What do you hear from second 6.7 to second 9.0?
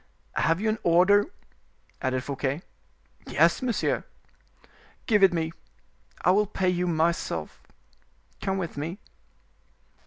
myself; come with me."